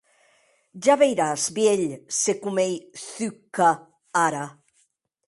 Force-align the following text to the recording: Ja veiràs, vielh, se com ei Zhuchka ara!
Ja 0.85 0.93
veiràs, 1.01 1.43
vielh, 1.57 1.85
se 2.21 2.35
com 2.47 2.57
ei 2.65 2.73
Zhuchka 3.05 3.71
ara! 4.27 4.45